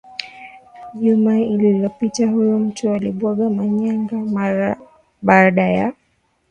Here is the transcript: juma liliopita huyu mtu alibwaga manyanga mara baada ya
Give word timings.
juma 0.93 1.33
liliopita 1.39 2.27
huyu 2.27 2.59
mtu 2.59 2.89
alibwaga 2.89 3.49
manyanga 3.49 4.15
mara 4.15 4.77
baada 5.21 5.67
ya 5.69 5.93